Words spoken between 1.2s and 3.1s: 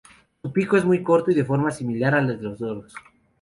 y de forma similar al de los loros.